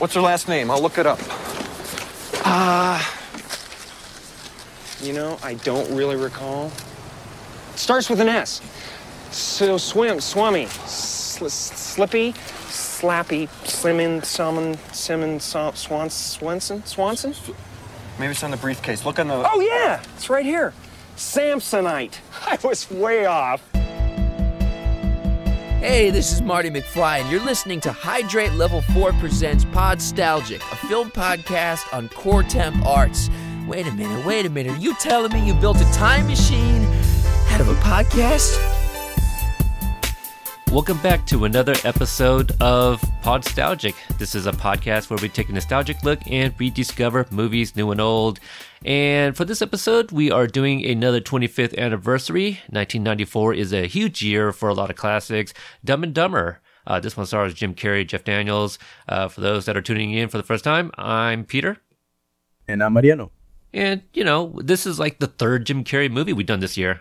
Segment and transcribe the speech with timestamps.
[0.00, 0.70] What's her last name?
[0.70, 1.18] I'll look it up.
[2.42, 3.04] Uh,
[5.02, 6.72] you know, I don't really recall.
[7.74, 8.62] Starts with an S.
[9.30, 17.34] So swim, swummy, sl- slippy, slappy, slimming, salmon, simmon, Sw- swan, Swenson, Swanson?
[18.18, 19.04] Maybe it's on the briefcase.
[19.04, 19.34] Look on the.
[19.52, 20.72] Oh yeah, it's right here.
[21.16, 22.14] Samsonite.
[22.46, 23.62] I was way off.
[25.80, 30.76] Hey, this is Marty McFly, and you're listening to Hydrate Level 4 Presents Podstalgic, a
[30.88, 33.30] film podcast on Core Temp Arts.
[33.66, 34.72] Wait a minute, wait a minute.
[34.72, 36.84] Are you telling me you built a time machine
[37.48, 38.69] out of a podcast?
[40.72, 43.96] Welcome back to another episode of Podstalgic.
[44.18, 48.00] This is a podcast where we take a nostalgic look and rediscover movies new and
[48.00, 48.38] old.
[48.84, 52.60] And for this episode, we are doing another 25th anniversary.
[52.68, 55.52] 1994 is a huge year for a lot of classics.
[55.84, 56.60] Dumb and Dumber.
[56.86, 58.78] Uh, this one stars Jim Carrey, Jeff Daniels.
[59.08, 61.78] Uh, for those that are tuning in for the first time, I'm Peter.
[62.68, 63.32] And I'm Mariano.
[63.74, 67.00] And, you know, this is like the third Jim Carrey movie we've done this year.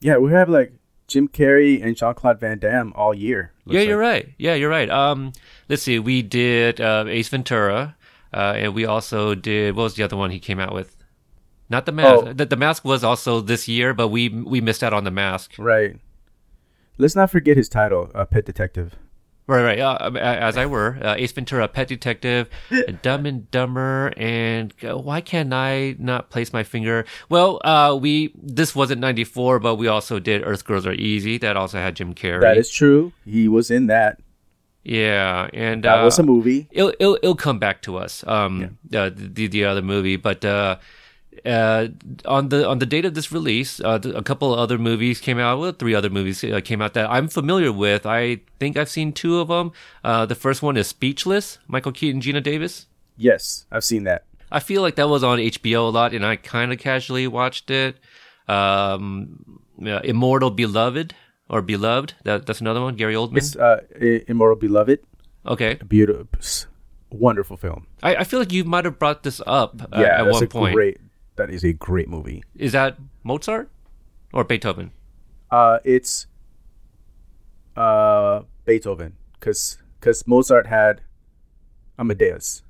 [0.00, 0.72] Yeah, we have like
[1.06, 3.52] Jim Carrey and Jean Claude Van Damme all year.
[3.66, 4.28] Yeah, you're right.
[4.38, 4.90] Yeah, you're right.
[4.90, 5.32] Um,
[5.68, 5.98] let's see.
[5.98, 7.96] We did uh, Ace Ventura,
[8.32, 10.96] uh, and we also did what was the other one he came out with?
[11.68, 12.24] Not the mask.
[12.26, 12.32] Oh.
[12.32, 15.52] The, the mask was also this year, but we we missed out on the mask.
[15.58, 15.98] Right.
[16.96, 18.94] Let's not forget his title, uh, Pet Detective.
[19.46, 19.78] Right, right.
[19.78, 22.48] Uh, as I were, uh, Ace Ventura, Pet Detective,
[23.02, 27.04] Dumb and Dumber, and uh, why can't I not place my finger?
[27.28, 31.36] Well, uh, we this wasn't '94, but we also did Earth Girls Are Easy.
[31.36, 32.40] That also had Jim Carrey.
[32.40, 33.12] That is true.
[33.26, 34.18] He was in that.
[34.82, 36.68] Yeah, and That uh, was a movie.
[36.70, 38.24] It'll, it'll it'll come back to us.
[38.26, 40.42] Um, uh, the the other movie, but
[41.44, 41.88] uh, uh,
[42.24, 45.38] on the on the date of this release, uh, a couple of other movies came
[45.38, 45.58] out.
[45.58, 48.06] Well, three other movies uh, came out that I'm familiar with.
[48.06, 49.72] I think I've seen two of them.
[50.02, 52.86] Uh, the first one is Speechless, Michael Keaton, Geena Davis.
[53.16, 54.24] Yes, I've seen that.
[54.50, 57.70] I feel like that was on HBO a lot, and I kind of casually watched
[57.70, 57.96] it.
[58.48, 61.14] Um, yeah, Immortal Beloved
[61.48, 62.14] or Beloved.
[62.24, 62.96] That that's another one.
[62.96, 63.38] Gary Oldman.
[63.38, 63.80] It's uh,
[64.28, 65.00] Immortal Beloved.
[65.46, 65.74] okay.
[65.86, 66.26] Beautiful,
[67.10, 67.86] wonderful film.
[68.02, 70.44] I, I feel like you might have brought this up uh, yeah, at that's one
[70.44, 70.74] a point.
[70.74, 70.98] great.
[71.36, 72.42] That is a great movie.
[72.56, 73.68] Is that Mozart
[74.32, 74.92] or Beethoven?
[75.50, 76.26] Uh, it's
[77.76, 81.00] uh Beethoven, because because Mozart had
[81.98, 82.62] Amadeus.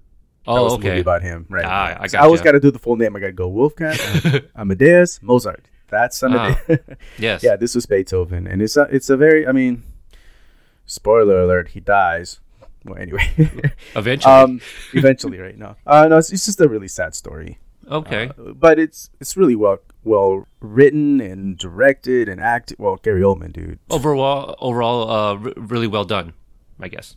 [0.46, 1.64] That Oh, was the movie about him, right?
[1.64, 1.96] Ah, right.
[2.00, 3.16] I So I always got to do the full name.
[3.16, 3.96] I got to go Wolfgang,
[4.56, 5.66] Amadeus, Mozart.
[5.88, 6.80] That's Amadeus.
[7.18, 7.42] Yes.
[7.42, 9.46] yeah, this was Beethoven, and it's a it's a very.
[9.46, 9.82] I mean,
[10.86, 12.40] spoiler alert: he dies.
[12.84, 13.32] Well, anyway,
[13.96, 14.34] Eventually.
[14.34, 14.60] um,
[14.92, 15.56] eventually, right?
[15.56, 17.58] No, uh, no, it's, it's just a really sad story,
[17.90, 18.30] okay.
[18.38, 22.78] uh, but it's it's really well well written and directed and acted.
[22.78, 23.78] Well, Gary Oldman, dude.
[23.90, 26.32] overall, overall, uh, r- really well done.
[26.80, 27.16] I guess.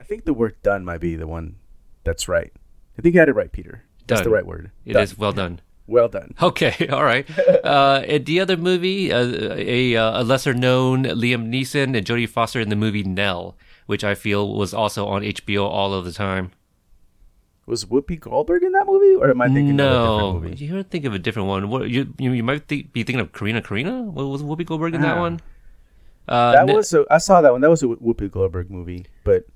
[0.00, 1.56] I think the word "done" might be the one
[2.04, 2.52] that's right.
[2.98, 3.84] I think you had it right, Peter.
[4.06, 4.28] That's Done.
[4.30, 4.70] the right word.
[4.84, 5.02] It Done.
[5.02, 5.60] is well done.
[5.86, 6.34] well done.
[6.42, 7.26] Okay, all right.
[7.64, 9.24] Uh, and the other movie, uh,
[9.56, 13.56] a uh, a lesser known Liam Neeson and Jodie Foster in the movie Nell,
[13.86, 16.50] which I feel was also on HBO all of the time.
[17.72, 20.64] Was Whoopi Goldberg in that movie, or am I thinking of a no, different movie?
[20.66, 21.70] you think of a different one.
[21.70, 24.04] What you you, you might think, be thinking of Corrina Corrina?
[24.04, 25.20] What was Whoopi Goldberg in that Ah.
[25.20, 25.40] one?
[26.28, 27.62] Uh, That was a, I saw that one.
[27.62, 29.46] That was a Whoopi Goldberg movie, but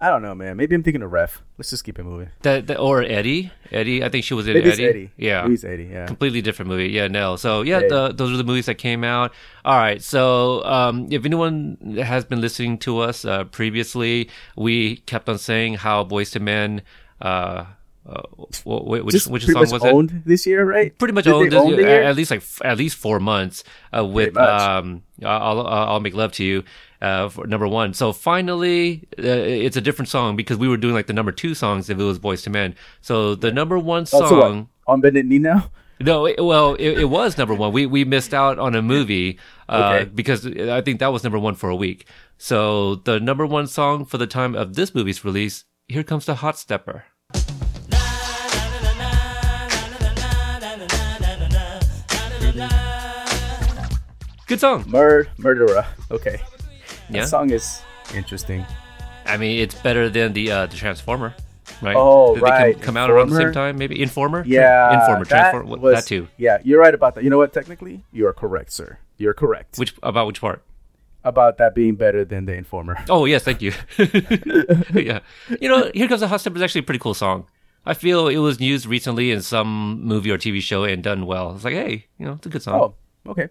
[0.00, 0.56] I don't know, man.
[0.56, 1.42] Maybe I'm thinking of Ref.
[1.58, 2.28] Let's just keep it moving.
[2.42, 3.50] that, that or Eddie.
[3.72, 4.84] Eddie, I think she was in Eddie.
[4.86, 5.10] Eddie.
[5.16, 5.88] Yeah, Maybe it's Eddie.
[5.90, 6.06] Yeah.
[6.06, 6.90] completely different movie.
[6.90, 7.34] Yeah, no.
[7.36, 7.88] So yeah, Yeah.
[7.88, 9.32] the, those are the movies that came out.
[9.64, 10.00] All right.
[10.00, 15.74] So um, if anyone has been listening to us uh, previously, we kept on saying
[15.82, 16.82] how Boyz II Men.
[17.20, 17.64] Uh,
[18.08, 18.22] uh,
[18.64, 19.92] wh- wh- which Just which song was it?
[19.92, 20.96] owned this year, right?
[20.96, 22.02] Pretty much Did owned, own this- year?
[22.02, 23.64] at least like f- at least four months
[23.96, 26.62] uh, with um I'll I'll I'll make love to you
[27.02, 27.94] uh for number one.
[27.94, 29.22] So finally, uh,
[29.66, 32.02] it's a different song because we were doing like the number two songs if it
[32.04, 32.74] was Boyz II Men.
[33.00, 34.28] So the number one song.
[34.28, 34.66] so what?
[34.86, 35.70] On Bended Knee now?
[35.98, 37.72] No, it, well, it, it was number one.
[37.72, 39.38] We we missed out on a movie
[39.68, 40.10] uh, Okay.
[40.14, 42.06] because I think that was number one for a week.
[42.38, 46.36] So the number one song for the time of this movie's release, here comes the
[46.36, 47.04] Hot Stepper.
[54.46, 54.84] Good song.
[54.86, 55.84] Mur- Murderer.
[56.10, 56.40] Okay.
[57.10, 57.82] Yeah, That song is
[58.14, 58.64] interesting.
[59.24, 61.34] I mean it's better than the uh, the Transformer,
[61.82, 61.96] right?
[61.98, 62.80] Oh, Did they come- right.
[62.82, 64.44] Come, out around the same time, maybe Informer.
[64.46, 65.00] Yeah.
[65.00, 66.28] Informer, that Transformer, was- that too.
[66.36, 67.24] Yeah, you're right about that.
[67.24, 67.52] You know what?
[67.52, 68.98] Technically, you are correct, sir.
[69.18, 69.78] You're correct.
[69.78, 70.62] Which about which part?
[71.26, 72.96] About that being better than the Informer.
[73.10, 73.72] Oh yes, thank you.
[74.94, 75.20] yeah,
[75.60, 77.46] you know, "Here Comes the Hot Stepper" is actually a pretty cool song.
[77.84, 81.54] I feel it was used recently in some movie or TV show and done well.
[81.54, 82.80] It's like, hey, you know, it's a good song.
[83.26, 83.48] Oh, okay.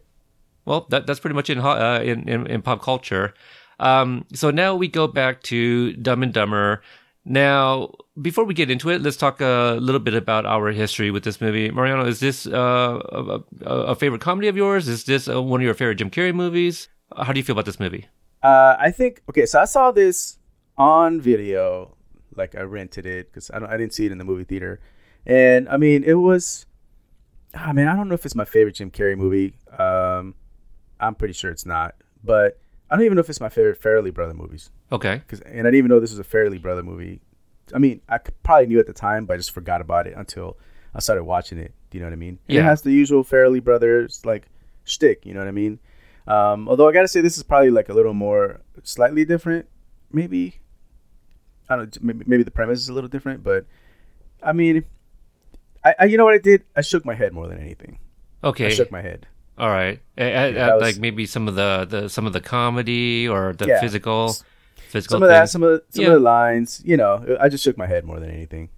[0.65, 3.33] Well, that that's pretty much in uh, in, in in pop culture.
[3.79, 6.81] Um, so now we go back to Dumb and Dumber,
[7.25, 11.23] Now, before we get into it, let's talk a little bit about our history with
[11.23, 11.71] this movie.
[11.71, 14.87] Mariano, is this uh, a, a, a favorite comedy of yours?
[14.87, 16.87] Is this uh, one of your favorite Jim Carrey movies?
[17.15, 18.07] How do you feel about this movie?
[18.41, 19.45] Uh, I think okay.
[19.45, 20.37] So I saw this
[20.77, 21.95] on video,
[22.35, 24.79] like I rented it because I don't, I didn't see it in the movie theater,
[25.25, 26.65] and I mean it was.
[27.53, 29.55] I mean I don't know if it's my favorite Jim Carrey movie.
[29.77, 30.35] Um,
[30.99, 32.59] I'm pretty sure it's not, but
[32.89, 34.71] I don't even know if it's my favorite Farrelly Brother movies.
[34.91, 35.21] Okay.
[35.27, 37.21] Cause, and I didn't even know this was a Farrelly Brother movie.
[37.73, 40.57] I mean, I probably knew at the time, but I just forgot about it until
[40.93, 41.73] I started watching it.
[41.89, 42.39] Do you know what I mean?
[42.47, 42.61] And Yeah.
[42.61, 44.47] It has the usual Farrelly Brothers like
[44.83, 45.25] shtick.
[45.25, 45.79] You know what I mean?
[46.27, 49.67] Um, although I gotta say, this is probably like a little more slightly different.
[50.11, 50.55] Maybe
[51.69, 52.03] I don't.
[52.03, 53.65] Maybe, maybe the premise is a little different, but
[54.41, 54.85] I mean,
[55.83, 56.63] I, I you know what I did?
[56.75, 57.99] I shook my head more than anything.
[58.43, 58.67] Okay.
[58.67, 59.27] I shook my head.
[59.57, 59.99] All right.
[60.17, 63.27] At, at- that at, was- like maybe some of the, the some of the comedy
[63.27, 63.79] or the Yeah.
[63.81, 64.35] physical
[64.89, 66.07] physical Some of that, some of the, some Yeah.
[66.09, 66.81] of the lines.
[66.85, 68.69] You know, I just shook my head more than anything.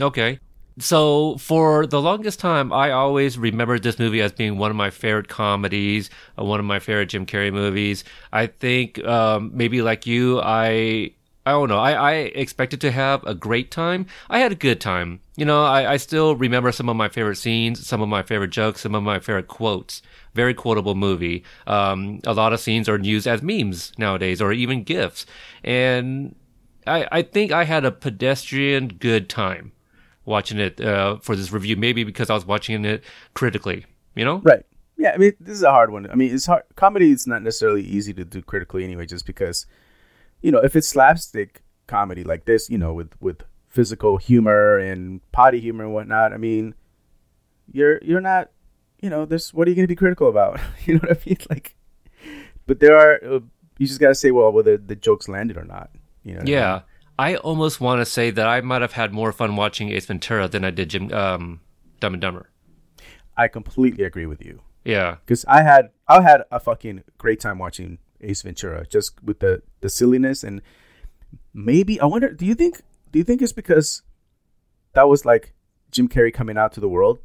[0.00, 0.38] Okay.
[0.78, 4.90] So for the longest time, I always remembered this movie as being one of my
[4.90, 6.08] favorite comedies,
[6.38, 8.04] uh, one of my favorite Jim Carrey movies.
[8.32, 11.12] I think um, maybe like you, I
[11.46, 11.78] I don't know.
[11.78, 14.06] I, I expected to have a great time.
[14.28, 15.20] I had a good time.
[15.36, 18.50] You know, I, I still remember some of my favorite scenes, some of my favorite
[18.50, 20.02] jokes, some of my favorite quotes.
[20.34, 21.42] Very quotable movie.
[21.66, 25.26] Um, a lot of scenes are used as memes nowadays, or even gifs.
[25.64, 26.36] And
[26.86, 29.72] I, I think I had a pedestrian good time
[30.24, 31.76] watching it uh, for this review.
[31.76, 33.86] Maybe because I was watching it critically.
[34.14, 34.38] You know?
[34.38, 34.64] Right.
[34.96, 36.10] Yeah, I mean, this is a hard one.
[36.10, 36.64] I mean, it's hard.
[36.76, 39.64] Comedy is not necessarily easy to do critically anyway, just because,
[40.42, 45.20] you know, if it's slapstick comedy like this, you know, with with physical humor and
[45.32, 46.74] potty humor and whatnot, I mean,
[47.72, 48.50] you're you're not,
[49.00, 49.54] you know, this.
[49.54, 50.60] What are you going to be critical about?
[50.84, 51.38] you know what I mean?
[51.48, 51.76] Like,
[52.66, 53.36] but there are.
[53.36, 53.40] Uh,
[53.78, 55.88] you just got to say, well, whether the jokes landed or not.
[56.22, 56.42] You know?
[56.44, 56.70] Yeah.
[56.70, 56.82] I mean?
[57.20, 60.48] I almost want to say that I might have had more fun watching Ace Ventura
[60.48, 61.60] than I did Jim um,
[62.00, 62.48] Dumb and Dumber.
[63.36, 64.62] I completely agree with you.
[64.84, 65.16] Yeah.
[65.26, 69.62] because I had I had a fucking great time watching Ace Ventura just with the
[69.82, 70.62] the silliness and
[71.52, 72.80] maybe I wonder do you think
[73.12, 74.02] do you think it's because
[74.94, 75.52] that was like
[75.90, 77.18] Jim Carrey coming out to the world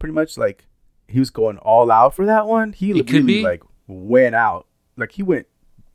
[0.00, 0.66] pretty much like
[1.06, 4.66] he was going all out for that one he It really like went out
[4.96, 5.46] like he went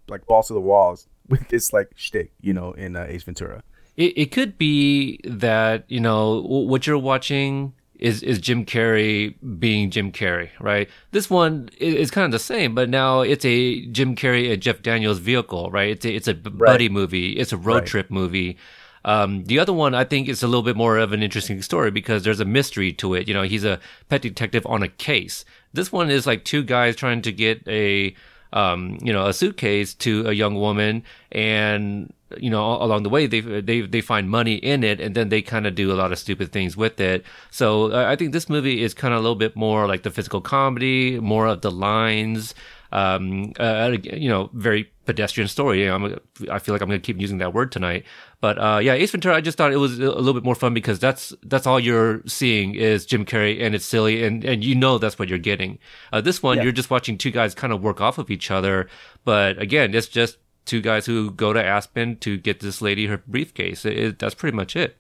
[0.08, 3.64] like balls to the walls with this like shtick you know in uh, Ace Ventura
[3.98, 9.36] It, it could be that, you know, w- what you're watching is, is Jim Carrey
[9.60, 10.88] being Jim Carrey, right?
[11.12, 14.82] This one is kind of the same, but now it's a Jim Carrey and Jeff
[14.82, 15.90] Daniels vehicle, right?
[15.92, 17.34] It's a, it's a b- buddy movie.
[17.34, 17.86] It's a road Right.
[17.86, 18.58] trip movie.
[19.04, 21.92] Um, the other one, I think, is a little bit more of an interesting story
[21.92, 23.28] because there's a mystery to it.
[23.28, 23.80] You know, he's a
[24.10, 25.44] pet detective on a case.
[25.74, 28.16] This one is like two guys trying to get a,
[28.54, 33.28] um, you know, a suitcase to a young woman, and you know, along the way
[33.28, 36.12] they they they find money in it, and then they kind of do a lot
[36.12, 37.26] of stupid things with it.
[37.50, 40.12] So uh, I think this movie is kind of a little bit more like the
[40.12, 42.54] physical comedy, more of the lines.
[42.94, 45.88] Um, uh, you know, very pedestrian story.
[45.88, 46.20] I'm,
[46.52, 48.04] I feel like I'm going to keep using that word tonight.
[48.42, 49.36] But uh, yeah, Ace Ventura.
[49.36, 52.24] I just thought it was a little bit more fun because that's that's all you're
[52.26, 55.78] seeing is Jim Carrey, and it's silly, and and you know that's what you're getting.
[56.12, 56.64] Uh, this one, Yeah.
[56.64, 58.90] you're just watching two guys kind of work off of each other.
[59.24, 63.18] But again, it's just two guys who go to Aspen to get this lady her
[63.28, 63.86] briefcase.
[63.86, 64.98] It, it- that's pretty much it.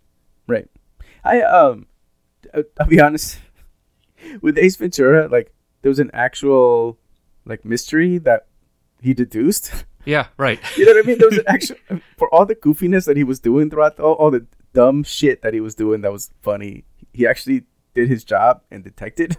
[0.48, 0.68] Right.
[1.24, 1.88] I um,
[2.80, 3.40] I'll be honest.
[4.42, 7.00] With Ace Ventura, like there was an actual
[7.46, 8.46] like mystery that
[9.02, 9.86] he deduced.
[10.06, 10.60] Yeah, right.
[10.78, 11.18] you know what I mean?
[11.18, 11.76] There was an actual
[12.18, 15.42] for all the goofiness that he was doing throughout the, all, all the dumb shit
[15.42, 16.86] that he was doing that was funny.
[17.14, 19.38] He actually did his job and detected.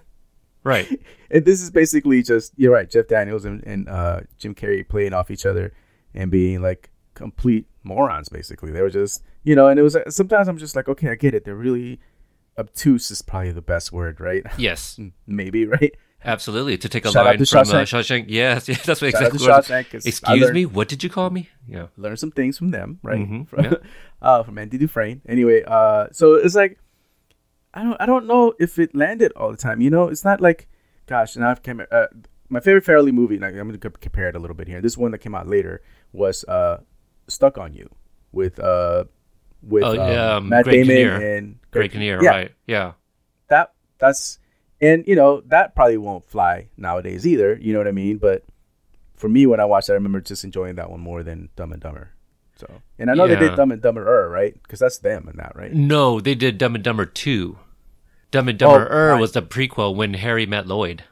[0.65, 0.89] Right.
[1.35, 5.15] And this is basically just you're right, Jeff Daniels and, and uh, Jim Carrey playing
[5.15, 5.73] off each other
[6.15, 8.29] and being like complete morons.
[8.29, 9.69] Basically, they were just you know.
[9.69, 11.47] And it was uh, sometimes I'm just like, okay, I get it.
[11.47, 12.01] They're really
[12.59, 14.45] obtuse is probably the best word, right?
[14.59, 15.97] Yes, Maybe right.
[16.25, 16.79] Absolutely.
[16.79, 17.83] To take a Shout line from uh, Shawshank.
[18.23, 18.25] Shawshank.
[18.29, 19.39] Yes, yes, that's what Shout out exactly.
[19.39, 19.67] to what was.
[19.69, 20.67] Shawshank, 'cause Excuse learned- me.
[20.67, 21.49] What did you call me?
[21.69, 21.87] Yeah.
[21.97, 23.19] learn some things from them, right?
[23.19, 23.75] Mhm, From, yeah.
[24.23, 25.23] uh, from Andy Dufresne.
[25.29, 26.79] Anyway, uh, so it's like
[27.75, 29.81] I don't I don't know if it landed all the time.
[29.81, 30.69] You know, it's not like
[31.07, 31.37] gosh.
[31.37, 32.07] And I've came, uh,
[32.49, 33.39] my favorite Farrelly movie.
[33.39, 34.81] Like I'm going to compare it a little bit here.
[34.81, 36.79] This one that came out later was uh,
[37.29, 37.89] Stuck on You
[38.33, 39.05] with uh
[39.63, 41.37] with Oh, um, yeah, um, Matt Greg Damon Kinnear.
[41.37, 42.53] and Greg Kinnear, yeah, right?
[42.67, 42.93] Yeah.
[43.49, 44.39] That that's
[44.83, 47.57] and you know that probably won't fly nowadays either.
[47.61, 48.19] You know what I mean?
[48.19, 48.45] But
[49.15, 51.73] for me, when I watched that, I remember just enjoying that one more than Dumb
[51.73, 52.11] and Dumber.
[52.57, 54.53] So, and I know they did Dumb and Dumber, right?
[54.63, 55.73] Because that's them in that, right?
[55.73, 57.59] No, they did Dumb and Dumber two.
[58.31, 59.21] Dumb and Dumber Oh, right.
[59.21, 61.05] was the prequel when Harry met Lloyd.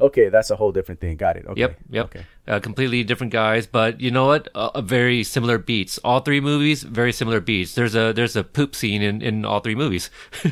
[0.00, 1.16] Okay, that's a whole different thing.
[1.16, 1.46] Got it.
[1.46, 1.60] Okay.
[1.60, 2.04] Yep, yep.
[2.06, 2.26] Okay.
[2.46, 4.48] Uh, completely different guys, but you know what?
[4.54, 5.98] Uh, very similar beats.
[6.04, 7.74] All three movies, very similar beats.
[7.74, 10.08] There's a there's a poop scene in, in all three movies.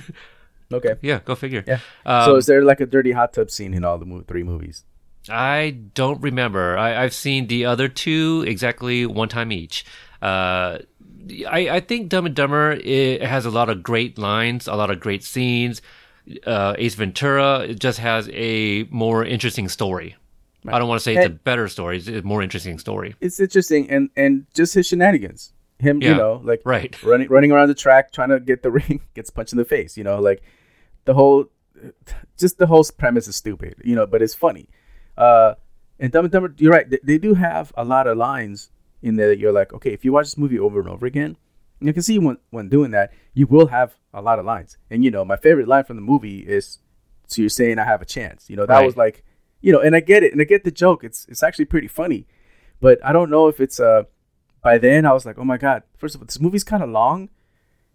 [0.73, 0.94] Okay.
[1.00, 1.64] yeah, go figure.
[1.66, 1.78] Yeah.
[2.04, 4.42] Um, so is there like a dirty hot tub scene in all the mo- three
[4.42, 4.85] movies?
[5.28, 6.76] I don't remember.
[6.76, 9.85] I, I've seen the other two exactly one time each.
[10.23, 10.78] Uh,
[11.49, 14.90] I, I think Dumb and Dumber it has a lot of great lines, a lot
[14.90, 15.82] of great scenes.
[16.44, 20.16] Uh, Ace Ventura it just has a more interesting story.
[20.68, 23.14] I don't want to say it's a better story; it's a more interesting story.
[23.20, 25.52] It's interesting, and and just his shenanigans.
[25.78, 27.00] Him, you know, like right.
[27.02, 29.96] running running around the track trying to get the ring, gets punched in the face.
[29.96, 30.42] You know, like
[31.06, 31.46] the whole,
[32.36, 33.75] just the whole premise is stupid.
[33.84, 34.68] You know, but it's funny.
[35.16, 35.54] Uh,
[35.98, 36.88] and Dumb and Dumber, you're right.
[36.88, 38.70] They, they do have a lot of lines
[39.02, 41.36] in there that you're like, okay, if you watch this movie over and over again,
[41.80, 44.76] you can see when when doing that, you will have a lot of lines.
[44.90, 46.78] And you know, my favorite line from the movie is,
[47.26, 48.86] "So you're saying I have a chance?" You know, that Right.
[48.86, 49.25] was like,
[49.60, 51.04] you know, and I get it, and I get the joke.
[51.04, 52.26] It's it's actually pretty funny,
[52.80, 54.04] but I don't know if it's uh.
[54.62, 55.84] By then, I was like, oh my god!
[55.96, 57.28] First of all, this movie's kind of long,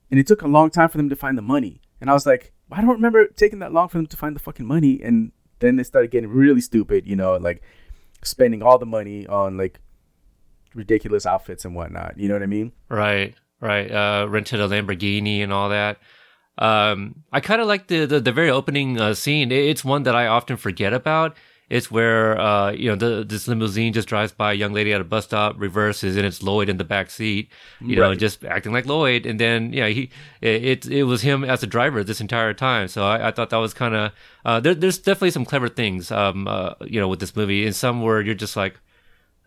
[0.09, 1.81] and it took a long time for them to find the money.
[1.99, 4.39] And I was like, I don't remember taking that long for them to find the
[4.39, 5.01] fucking money.
[5.03, 7.61] And then they started getting really stupid, you know, like
[8.23, 9.79] spending all the money on like
[10.73, 12.17] ridiculous outfits and whatnot.
[12.17, 12.71] You know what I mean?
[12.89, 13.91] Right, right.
[13.91, 15.99] Uh, rented a Lamborghini and all that.
[16.57, 19.51] Um, I kind of like the, the the very opening uh, scene.
[19.51, 21.35] It's one that I often forget about.
[21.71, 24.99] It's where uh, you know the, this limousine just drives by a young lady at
[24.99, 27.49] a bus stop, reverses, and it's Lloyd in the back seat.
[27.79, 29.25] You know, just acting like Lloyd.
[29.25, 30.09] And then yeah, he
[30.41, 32.89] it it, it was him as a driver this entire time.
[32.89, 34.11] So I, I thought that was kind of
[34.43, 37.65] uh, there, there's definitely some clever things um uh, you know with this movie.
[37.65, 38.77] And some where you're just like,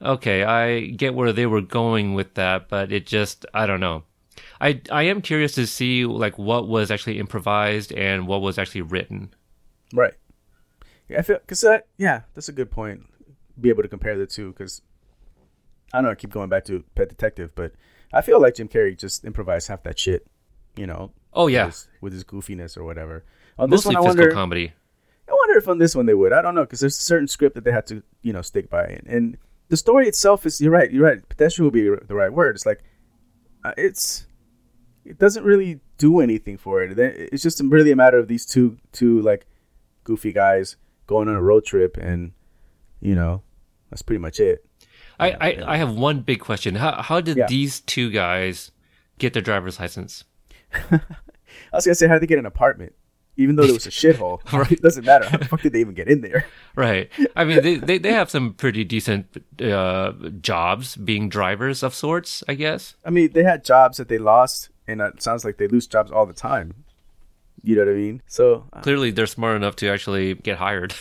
[0.01, 4.05] okay, I get where they were going with that, but it just I don't know.
[4.63, 8.81] I I am curious to see like what was actually improvised and what was actually
[8.81, 9.35] written.
[9.93, 10.15] Right.
[11.09, 13.07] Yeah, I feel because that yeah, that's a good point.
[13.61, 14.83] Be able to compare the two because
[15.93, 16.11] I don't know.
[16.11, 17.73] I keep going back to Pet Detective, but
[18.13, 20.27] I feel like Jim Carrey just improvised half that shit.
[20.77, 21.13] You know.
[21.33, 23.25] Oh yeah, with his, with his goofiness or whatever.
[23.59, 24.35] On this mostly one, I physical wonder.
[24.35, 24.73] comedy.
[25.29, 26.33] I wonder if on this one they would.
[26.33, 28.69] I don't know because there's a certain script that they had to, you know, stick
[28.69, 30.61] by, and, and the story itself is.
[30.61, 30.91] You're right.
[30.91, 31.29] You're right.
[31.29, 32.57] Pedestrian would be the right word.
[32.57, 32.83] It's like,
[33.65, 34.27] uh, it's,
[35.05, 36.99] it doesn't really do anything for it.
[36.99, 39.47] It's just really a matter of these two, two like,
[40.03, 42.33] goofy guys going on a road trip, and
[43.01, 43.43] you know,
[43.91, 44.65] that's pretty much it.
[45.21, 46.75] I, I, I have one big question.
[46.77, 47.47] How how did Yeah.
[47.47, 48.73] these two guys
[49.19, 50.25] get their driver's license?
[50.91, 51.01] I
[51.73, 52.95] was gonna say how did they get an apartment,
[53.37, 54.41] even though there was a shithole.
[54.53, 54.73] right.
[54.73, 55.29] It doesn't matter.
[55.29, 56.47] How the fuck did they even get in there?
[56.77, 57.09] Right.
[57.37, 59.29] I mean, they, they, they have some pretty decent
[59.63, 62.97] uh, jobs being drivers of sorts, I guess.
[63.05, 66.11] I mean, they had jobs that they lost, and it sounds like they lose jobs
[66.11, 66.83] all the time.
[67.65, 68.23] You know what I mean?
[68.27, 70.95] So, uh, Clearly, they're smart enough to actually get hired.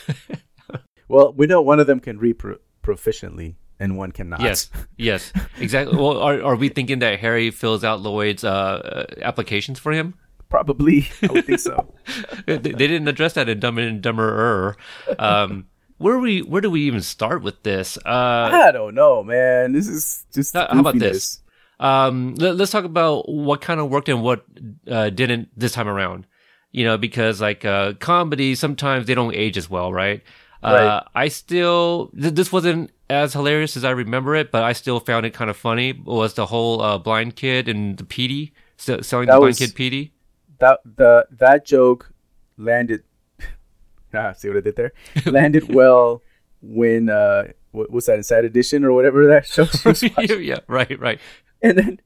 [1.08, 4.41] well, we know one of them can read pro- proficiently, and one cannot.
[4.41, 5.98] yes, yes, exactly.
[5.98, 10.15] Well, are, are we thinking that Harry fills out Lloyd's uh, uh, applications for him?
[10.53, 11.10] probably.
[11.24, 11.96] I would think so.
[12.46, 14.75] they, they didn't address that in Dumb and Dumberer.
[15.17, 15.65] Um,
[15.98, 17.98] where we where do we even start with this?
[17.98, 19.74] Uh, I don't know, man.
[19.74, 20.53] This is just.
[20.53, 21.41] how how about this?
[21.79, 24.46] Um, let, us talk about what kind of worked and what
[24.88, 26.27] uh, didn't this time around.
[26.74, 30.22] You know, because like uh, comedy, sometimes they don't age as well, right?
[30.62, 35.00] Uh, I still th- this wasn't as hilarious as I remember it, but I still
[35.00, 35.94] found it kind of funny.
[35.94, 39.60] Was the whole uh, blind kid and the Petey s- selling That the blind was-
[39.60, 40.13] kid Petey?
[40.60, 42.12] That the that joke
[42.58, 43.03] landed.
[44.13, 44.94] ah, see what I did there?
[45.25, 46.22] landed well
[46.62, 51.20] when uh, what was that Inside Edition or whatever that show was yeah, right, right.
[51.62, 52.00] and then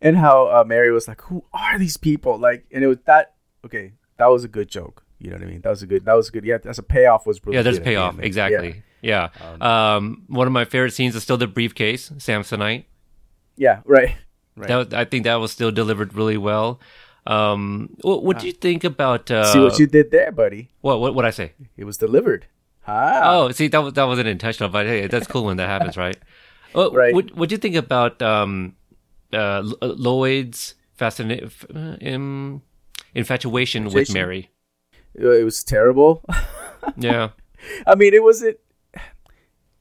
[0.00, 3.34] and how uh, Mary was like, "Who are these people?" Like, and it was that.
[3.66, 5.02] Okay, that was a good joke.
[5.18, 5.60] You know what I mean?
[5.62, 6.04] That was a good.
[6.04, 6.44] That was good.
[6.44, 7.26] Yeah, that's a payoff.
[7.26, 8.18] Was really Yeah, there's the payoff.
[8.18, 8.82] Exactly.
[9.00, 9.28] Yeah.
[9.60, 12.84] Um, one of my favorite scenes is still the briefcase, Samsonite.
[13.56, 14.16] Yeah, yeah right.
[14.56, 14.68] Right.
[14.90, 16.80] That I think that was still delivered really well.
[17.26, 20.70] Um, what what do you think about uh, See what you did there, buddy?
[20.80, 21.52] what what what I say?
[21.76, 22.46] It was delivered.
[22.86, 25.96] Ah, Oh, see that was that wasn't intentional, but hey, that's cool when that happens,
[25.96, 26.16] right?
[26.74, 27.14] Uh, Right.
[27.14, 28.74] What what do you think about um,
[29.32, 32.62] uh, Lloyd's fascina- f- uh, um,
[33.14, 34.50] infatuation with Mary?
[35.14, 36.24] it was terrible.
[36.96, 37.30] Yeah.
[37.86, 38.58] I mean, it wasn't.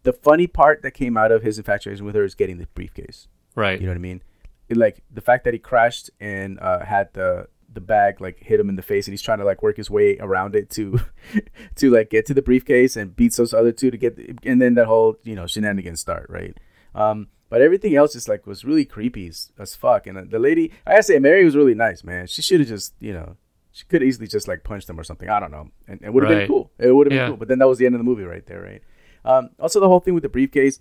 [0.03, 3.27] The funny part that came out of his infatuation with her is getting the briefcase.
[3.55, 3.79] Right.
[3.79, 4.21] You know what I mean?
[4.69, 8.59] It, like the fact that he crashed and uh, had the the bag like hit
[8.59, 10.99] him in the face, and he's trying to like work his way around it to
[11.75, 14.61] to like get to the briefcase and beats those other two to get, the, and
[14.61, 16.57] then that whole you know shenanigans start right.
[16.95, 20.07] Um, but everything else just like was really creepy as, as fuck.
[20.07, 22.25] And uh, the lady, I gotta say, Mary was really nice, man.
[22.25, 23.37] She should have just you know
[23.71, 25.29] She could easily just like punch them or something.
[25.29, 26.39] I don't know, and it would have Right.
[26.39, 26.71] been cool.
[26.79, 27.21] It would have Yeah.
[27.25, 27.37] been cool.
[27.37, 28.81] But then that was the end of the movie right there, right?
[29.23, 30.79] Um, also, the whole thing with the briefcase,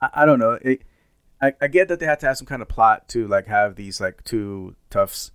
[0.00, 0.58] I, I don't know.
[0.60, 0.82] It,
[1.40, 3.76] I, I get that they had to have some kind of plot to like have
[3.76, 5.30] these like two toughs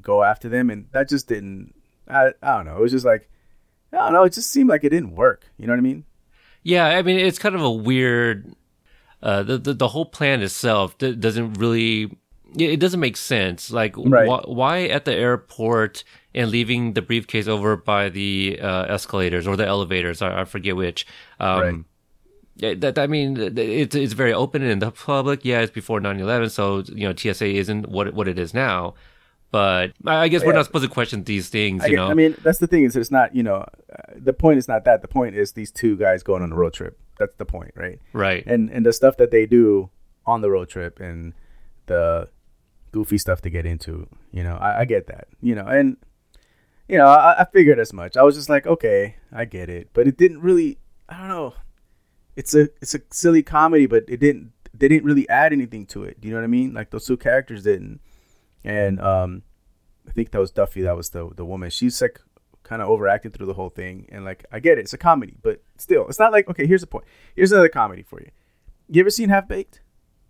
[0.00, 1.74] go after them, and that just didn't.
[2.08, 2.76] I, I don't know.
[2.76, 3.28] It was just like
[3.92, 4.24] I don't know.
[4.24, 5.46] It just seemed like it didn't work.
[5.56, 6.04] You know what I mean?
[6.62, 8.54] Yeah, I mean it's kind of a weird.
[9.22, 12.04] Uh, the, the the whole plan itself doesn't really.
[12.56, 13.70] It it doesn't make sense.
[13.70, 14.28] Like, Right.
[14.28, 16.02] wh- why at the airport
[16.34, 20.20] and leaving the briefcase over by the uh, escalators or the elevators?
[20.22, 21.06] I, I forget which.
[21.38, 21.74] Um, Right.
[22.56, 25.44] yeah, that I mean, it's it's very open in the public.
[25.44, 28.94] Yeah, it's before 9-11, so you know TSA isn't what what it is now.
[29.50, 30.56] But I I guess we're Yeah.
[30.58, 32.08] not supposed to question these things, you get- know.
[32.08, 33.34] I mean, that's the thing is it's not.
[33.34, 35.02] You know, uh, the point is not that.
[35.02, 36.98] The point is these two guys going on a road trip.
[37.18, 37.98] That's the point, right?
[38.12, 38.44] right?
[38.46, 39.90] and and the stuff that they do
[40.26, 41.34] on the road trip and
[41.86, 42.28] the
[42.92, 45.96] goofy stuff to get into you know i, I get that you know and
[46.88, 49.90] you know I, I figured as much i was just like okay i get it
[49.92, 50.78] but it didn't really
[51.08, 51.54] i don't know
[52.36, 56.02] it's a it's a silly comedy but it didn't they didn't really add anything to
[56.04, 58.00] it do you know what i mean like those two characters didn't
[58.64, 59.42] and um
[60.08, 61.70] i think that was duffy that was the the woman.
[61.70, 62.20] She's like
[62.62, 64.06] kind of overacting through the whole thing.
[64.12, 64.82] And like i get it.
[64.82, 67.04] It's a comedy but still it's not like okay here's the point.
[67.34, 68.30] Here's another comedy for you.
[68.88, 69.80] You ever seen half baked?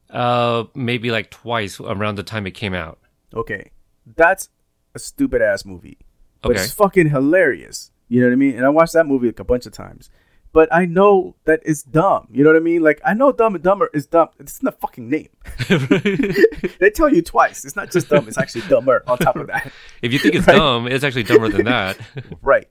[0.08, 2.99] Uh, maybe like twice around the time it came out.
[3.34, 3.70] okay.
[4.16, 4.49] That's
[4.94, 5.99] a stupid ass movie
[6.42, 6.62] but Okay.
[6.62, 7.90] it's fucking hilarious.
[8.08, 8.56] You know what i mean?
[8.56, 10.10] And i watched that movie like a bunch of times
[10.52, 12.26] but i know that it's dumb.
[12.30, 12.83] You know what i mean?
[12.83, 14.28] Like i know dumb and dumber is dumb.
[14.38, 15.28] It's in the fucking name.
[16.80, 17.64] They tell you twice.
[17.64, 19.73] It's not just dumb it's actually dumber on top of that.
[20.02, 20.57] If you think it's Right.
[20.57, 21.99] dumb, it's actually dumber than that.
[22.42, 22.69] right.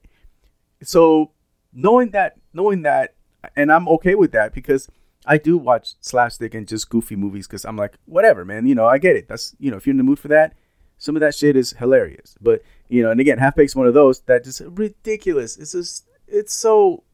[0.82, 1.32] So
[1.72, 3.14] knowing that knowing that
[3.56, 4.88] and i'm okay with that because
[5.24, 8.86] i do watch slapstick and just goofy movies because i'm like whatever man you know
[8.86, 9.28] i get it.
[9.28, 10.54] That's you know if you're in the mood for that
[10.98, 12.34] some of that shit is hilarious.
[12.40, 15.56] But you know and again half baked's one of those that just ridiculous.
[15.56, 17.04] It's just it's so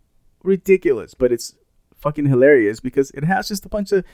[0.46, 1.54] ridiculous but it's
[1.96, 4.04] fucking hilarious because it has just a bunch of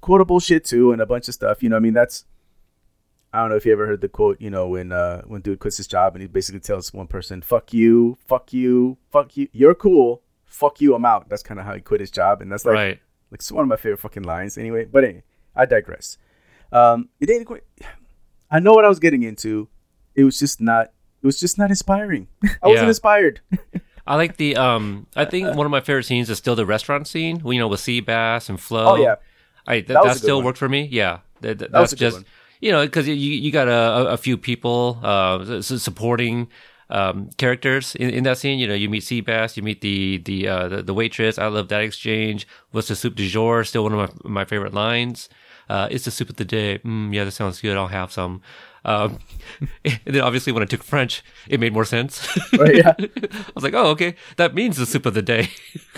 [0.00, 2.24] quotable shit too and a bunch of stuff you know i mean that's
[3.36, 5.58] I don't know if you ever heard the quote, you know, when uh when dude
[5.58, 9.48] quits his job and he basically tells one person, "Fuck you, fuck you, fuck you,
[9.52, 12.50] you're cool, fuck you, I'm out." That's kind of how he quit his job, and
[12.50, 13.00] that's like right.
[13.30, 14.56] like it's one of my favorite fucking lines.
[14.56, 15.22] Anyway, but anyway,
[15.54, 16.16] I digress.
[16.72, 17.64] Um, it ain't quite.
[18.50, 19.68] I know what I was getting into.
[20.14, 20.92] It was just not.
[21.20, 22.28] It was just not inspiring.
[22.62, 23.40] I wasn't inspired.
[24.06, 25.06] I like the um.
[25.16, 27.42] I think one of my favorite scenes is still the restaurant scene.
[27.44, 28.84] You know, with sea bass and Flo.
[28.92, 29.16] Oh, yeah.
[29.66, 30.88] I th- That that, still worked for me.
[30.90, 32.24] Yeah, That- that- That was that's just one.
[32.60, 36.48] you know because you you got a, a few people uh supporting
[36.88, 38.58] um characters in, in that scene.
[38.60, 41.36] You know, you meet Seabass, you meet the the uh the, the waitress.
[41.38, 42.46] I love that exchange.
[42.70, 43.64] What's the soup du jour?
[43.64, 45.28] Still one of my my favorite lines.
[45.68, 46.78] Uh, it's the soup of the day.
[46.84, 47.76] Mm, yeah, that sounds good.
[47.76, 48.40] I'll have some.
[48.86, 49.18] Um,
[49.84, 52.26] and then obviously when I took French, it made more sense.
[52.56, 52.94] Right, yeah.
[52.98, 55.48] I was like, oh, okay, that means the soup of the day.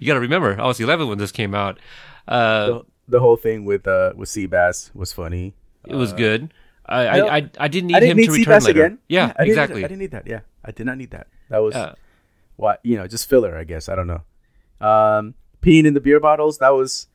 [0.00, 1.78] you got to remember, I was 11 when this came out.
[2.26, 5.54] Uh, the, the whole thing with uh with Seabass was funny.
[5.86, 6.52] it was good.
[6.84, 8.84] I, I I, I, I didn't need I didn't him need to return Seabass later.
[8.84, 8.98] again.
[9.08, 9.84] Yeah, I didn't exactly.
[9.84, 10.26] I didn't need that.
[10.26, 11.28] Yeah, I did not need that.
[11.48, 11.92] That was Yeah.
[12.56, 13.88] what you know, just filler, I guess.
[13.88, 14.22] I don't know.
[14.86, 16.58] Um, peeing in the beer bottles.
[16.58, 17.06] That was.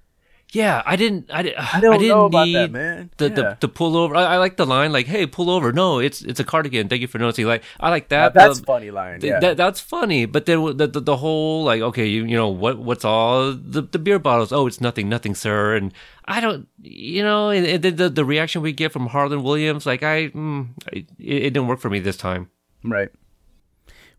[0.53, 1.31] Yeah, I didn't.
[1.33, 3.09] I, di- I don't didn't know about need that, man.
[3.17, 3.35] The, Yeah.
[3.35, 4.15] the the pull over.
[4.15, 6.89] I, I like the line like, "Hey, pull over." No, it's it's a cardigan.
[6.89, 7.47] Thank you for noticing.
[7.47, 8.35] Like, I like that.
[8.35, 9.19] that's The- funny line.
[9.23, 9.39] Yeah.
[9.39, 10.27] that that's funny.
[10.27, 13.81] But then the, the the whole like, okay, you you know what what's all the
[13.81, 14.51] the beer bottles?
[14.53, 15.75] Oh, it's nothing, nothing, sir.
[15.75, 15.91] And
[16.25, 20.03] I don't, you know, and, and the the reaction we get from Harland Williams, like
[20.03, 22.49] I, mm, it, it didn't work for me this time.
[22.83, 23.09] right.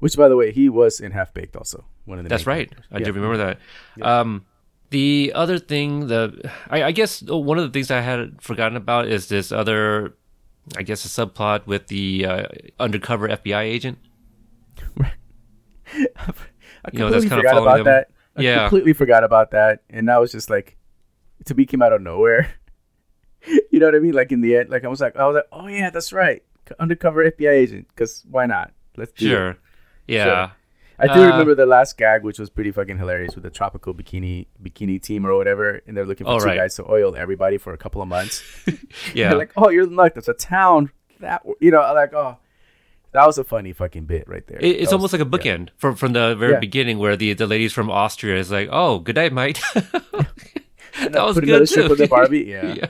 [0.01, 1.85] Which, by the way, he was in Half Baked also.
[2.05, 2.29] One of the.
[2.29, 2.69] That's right.
[2.69, 2.87] characters.
[2.93, 3.05] I Yeah.
[3.07, 3.59] do remember that.
[4.03, 4.45] Um,
[4.91, 9.09] the other thing, the I, I guess one of the things I had forgotten about
[9.09, 10.15] is this other,
[10.77, 12.45] I guess, a subplot with the uh,
[12.79, 13.99] undercover FBI agent.
[15.97, 17.85] I You know, that's completely forgot about them.
[17.85, 18.09] that.
[18.37, 18.61] I Yeah.
[18.61, 20.77] completely forgot about that, and that was just like,
[21.47, 22.55] to be came out of nowhere.
[23.71, 24.13] you know what I mean?
[24.15, 26.43] Like in the end, like I was like, I was like, oh yeah, that's right,
[26.79, 27.89] undercover FBI agent.
[27.89, 28.73] Because why not?
[28.97, 29.29] Let's do it.
[29.29, 29.57] Sure.
[30.99, 31.11] Yeah.
[31.11, 33.93] I do Uh, remember the last gag, which was pretty fucking hilarious with the tropical
[33.95, 36.57] bikini bikini team or whatever, and they're looking for Oh, two right.
[36.57, 38.43] guys to oil everybody for a couple of months.
[39.15, 39.31] Yeah.
[39.31, 42.37] They're like, oh, you're like that's a town that you know, like oh,
[43.13, 44.59] that was a funny fucking bit right there.
[44.61, 46.61] It, it's That almost was- like a bookend from from the very Yeah.
[46.61, 51.39] beginning, where the the ladies from Austria is like, "Oh, good night, mate." that was
[51.41, 51.95] good too.
[51.95, 52.41] the Barbie.
[52.49, 52.87] Yeah.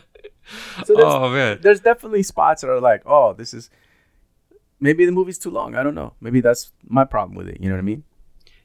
[0.84, 1.58] So oh man.
[1.62, 3.70] there's definitely spots that are like, oh, this is
[4.84, 5.74] maybe the movie's too long.
[5.74, 6.12] I don't know.
[6.20, 7.58] Maybe that's my problem with it.
[7.60, 8.04] You know what I mean?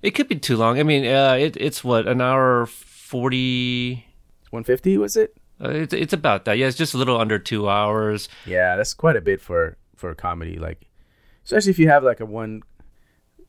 [0.01, 0.77] It could be too long.
[0.77, 4.05] I mean, uh, it, it's what an hour forty.
[4.51, 5.38] 150 was it?
[5.63, 6.58] Uh, it's it's about that.
[6.58, 8.29] Yeah, it's just a little under two hours.
[8.45, 10.58] Yeah, that's quite a bit for for a comedy.
[10.58, 10.88] Like,
[11.45, 12.63] especially if you have like a one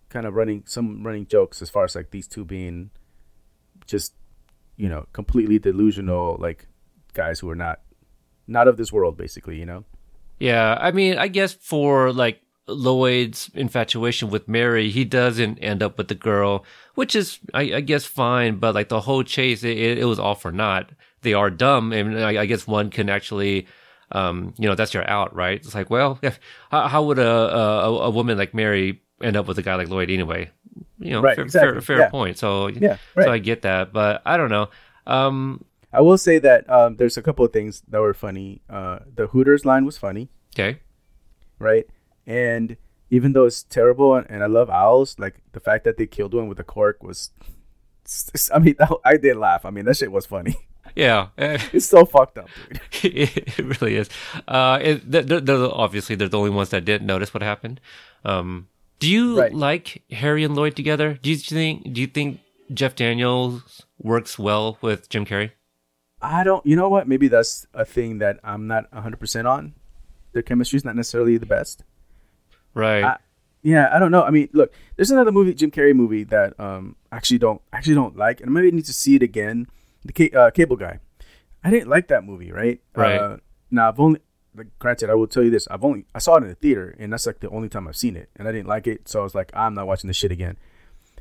[0.09, 2.91] kind of running some running jokes as far as like these two being
[3.87, 4.15] just
[4.77, 6.67] you know completely delusional like
[7.15, 7.81] guys who are not
[8.47, 9.85] not of this world basically you know
[10.41, 15.99] Yeah, I mean, I guess for like Lloyd's infatuation with Mary, he doesn't end up
[15.99, 18.57] with the girl, which is, I, I guess, fine.
[18.57, 20.91] But like the whole chase, it, it, was all for naught.
[21.23, 23.67] They are dumb, and I, I guess one can actually,
[24.13, 25.59] um, you know, that's your out, right?
[25.59, 29.47] It's like, well, if, how, how would a, a a woman like Mary end up
[29.47, 30.51] with a guy like Lloyd anyway?
[30.99, 32.11] You know, Right, fair, exactly, fair, fair yeah.
[32.11, 32.39] point.
[32.39, 33.31] So Yeah, so.
[33.31, 34.69] I get that, but I don't know.
[35.07, 39.01] Um, i will say that um there's a couple of things that were funny uh
[39.15, 40.79] the hooters line was funny okay,
[41.59, 41.87] right
[42.31, 42.77] and
[43.11, 46.33] even though it's terrible and, and i love owls like the fact that they killed
[46.35, 47.31] one with a cork was
[48.55, 50.55] i mean i did laugh i mean that shit was funny
[50.97, 51.29] yeah.
[51.39, 52.49] it's so fucked up
[52.91, 54.09] dude it really is.
[54.49, 57.81] Uh, it, they're, they're, obviously, they're the only ones that didn't notice what happened.
[58.25, 58.67] Um,
[58.99, 59.55] do you Right.
[59.55, 61.19] like Harry and Lloyd together?
[61.23, 61.93] Do you think?
[61.93, 62.41] Do you think
[62.75, 65.53] Jeff Daniels works well with Jim Carrey?
[66.21, 66.65] I don't.
[66.67, 67.07] You know what?
[67.07, 69.75] Maybe that's a thing that I'm not 100 percent on.
[70.33, 71.85] Their chemistry is not necessarily the best.
[72.75, 73.05] Right.
[73.05, 73.17] I-
[73.63, 74.23] Yeah, I don't know.
[74.23, 78.17] I mean, look, there's another movie, Jim Carrey movie that um actually don't actually don't
[78.17, 79.67] like, and maybe I need to see it again.
[80.05, 80.99] The ca- uh, Cable Guy.
[81.63, 82.81] I didn't like that movie, right?
[82.97, 83.19] Right.
[83.21, 83.37] Uh,
[83.71, 84.21] now I've only,
[84.57, 86.97] like, granted, I will tell you this: I've only I saw it in the theater,
[86.99, 89.21] and that's like the only time I've seen it, and I didn't like it, so
[89.21, 90.57] I was like, I'm not watching this shit again.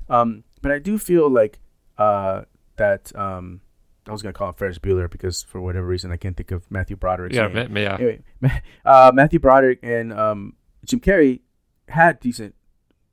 [0.08, 1.60] Um, but I do feel like
[1.98, 2.44] uh
[2.78, 3.60] that um
[4.08, 6.72] I was gonna call him Ferris Bueller because for whatever reason I can't think of
[6.72, 7.34] Matthew Broderick.
[7.34, 7.48] yeah.
[7.48, 7.96] name yeah.
[7.96, 8.22] anyway,
[8.86, 10.54] uh, Matthew Broderick and um,
[10.86, 11.42] Jim Carrey
[11.88, 12.56] had decent,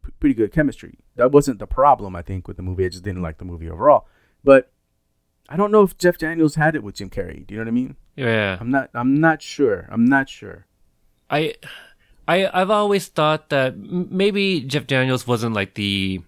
[0.04, 0.98] p- pretty good chemistry.
[1.16, 2.84] That wasn't the problem, I think, with the movie.
[2.84, 4.06] I just didn't like the movie overall.
[4.44, 4.70] But
[5.48, 7.46] I don't know if Jeff Daniels had it with Jim Carrey.
[7.46, 7.96] Do you know what I mean?
[8.16, 8.58] Yeah.
[8.60, 8.90] I'm not.
[8.94, 9.88] I'm not sure.
[9.90, 10.66] I'm not sure.
[11.30, 11.54] I,
[12.28, 16.20] I, I've always thought that maybe Jeff Daniels wasn't like the.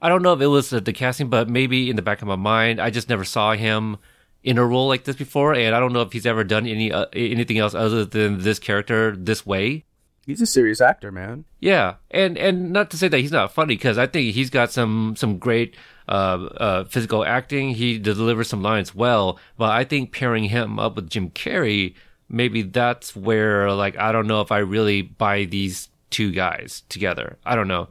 [0.00, 2.28] I don't know if it was the, the casting, but maybe in the back of
[2.28, 3.96] my mind, I just never saw him
[4.44, 6.92] in a role like this before, and I don't know if he's ever done any
[6.92, 9.84] uh, anything else other than this character this way.
[10.26, 11.44] He's a serious actor, man.
[11.60, 14.72] Yeah, and and not to say that he's not funny because I think he's got
[14.72, 15.76] some some great
[16.08, 17.70] uh, uh, physical acting.
[17.70, 21.94] He delivers some lines well, but I think pairing him up with Jim Carrey,
[22.28, 27.38] maybe that's where like I don't know if I really buy these two guys together.
[27.46, 27.88] I don't know.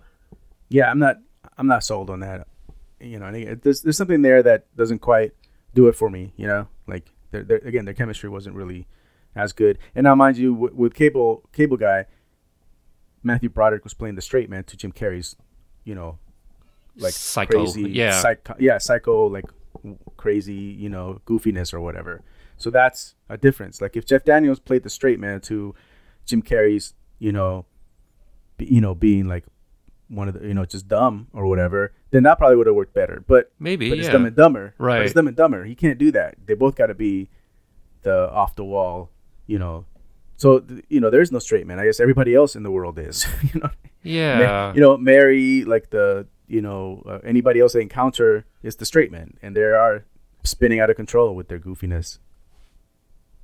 [0.67, 1.17] Yeah, I'm not.
[1.57, 2.47] I'm not sold on that.
[2.99, 5.31] You know, there's there's something there that doesn't quite
[5.73, 6.33] do it for me.
[6.35, 8.87] You know, like they're, they're, again, their chemistry wasn't really
[9.35, 9.77] as good.
[9.93, 12.05] And now, mind you, with, with Cable Cable Guy,
[13.25, 15.35] Matthew Broderick was playing the straight man to Jim Carrey's,
[15.83, 16.19] you know,
[16.97, 18.21] like Psycho, crazy, yeah.
[18.21, 19.45] psycho, yeah, psycho, like
[20.15, 22.21] crazy, you know, goofiness or whatever.
[22.57, 23.81] So that's a difference.
[23.81, 25.75] Like if Jeff Daniels played the straight man to
[26.25, 27.65] Jim Carrey's, you know,
[28.57, 29.43] be, you know, being like
[30.07, 32.93] one of the, you know, just dumb or whatever, then that probably would have worked
[32.93, 33.23] better.
[33.27, 34.13] But Maybe, but it's yeah.
[34.13, 35.01] Dumb and Dumber, But Right.
[35.01, 35.65] it's Dumb and Dumber.
[35.65, 36.35] He can't do that.
[36.45, 37.29] They both got to be
[38.03, 39.09] the off the wall,
[39.47, 39.85] you know.
[40.37, 41.79] So you know, there's no straight man.
[41.79, 43.69] I guess everybody else in the world is, you know.
[44.03, 48.75] Yeah, Ma- you know, Mary, like the, you know, uh, anybody else they encounter is
[48.75, 50.05] the straight man, and they are
[50.43, 52.19] spinning out of control with their goofiness.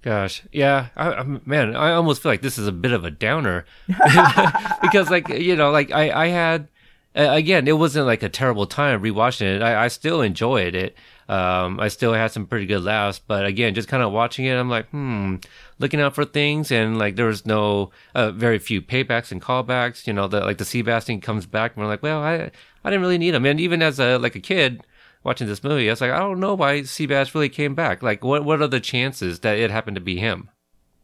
[0.04, 3.12] Gosh, yeah, I, I, man, I almost feel like this is a bit of a
[3.12, 6.68] downer because, like, you know, like I, I had
[7.16, 9.62] uh, again, it wasn't like a terrible time rewatching it.
[9.62, 10.96] I, I still enjoyed it.
[11.28, 14.54] Um, I still had some pretty good laughs, but again, just kind of watching it,
[14.54, 15.36] I'm like, hmm,
[15.82, 20.08] looking out for things, and like there was no, uh, very few paybacks and callbacks.
[20.08, 22.52] You know, the like the sea bass thing comes back, and we're like, well, I,
[22.84, 24.86] I didn't really need him, and even as a like a kid
[25.24, 28.02] watching this movie, I was like, I don't know why sea bass really came back.
[28.02, 30.50] Like, what what are the chances that it happened to be him?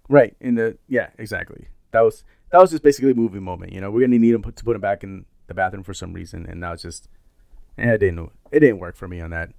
[0.09, 0.35] Right.
[0.39, 1.67] In the yeah, exactly.
[1.91, 3.73] That was that was just basically a movie moment.
[3.73, 6.13] You know, we're gonna need him to put him back in the bathroom for some
[6.13, 7.09] reason, and now it's just,
[7.77, 9.49] eh, it didn't it didn't work for me on that.